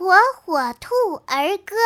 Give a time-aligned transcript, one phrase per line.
[0.00, 0.94] 火火兔
[1.26, 1.76] 儿歌。